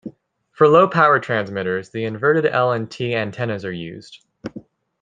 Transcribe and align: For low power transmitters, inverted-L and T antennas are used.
For 0.53 0.67
low 0.67 0.87
power 0.87 1.19
transmitters, 1.19 1.93
inverted-L 1.93 2.71
and 2.71 2.89
T 2.89 3.13
antennas 3.13 3.63
are 3.63 3.71
used. 3.71 4.25